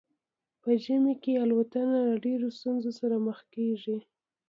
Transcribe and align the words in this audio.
په 0.61 0.69
ژمي 0.83 1.13
کې 1.23 1.41
الوتنه 1.43 1.95
له 2.07 2.15
ډیرو 2.25 2.47
ستونزو 2.57 2.91
سره 2.99 3.15
مخ 3.25 3.39
کیږي 3.53 3.97